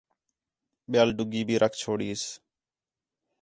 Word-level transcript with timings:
ٻِیال 0.91 1.09
ݙُڳّی 1.17 1.41
بھی 1.47 1.55
رکھ 1.63 1.75
چھوڑیس 1.81 2.23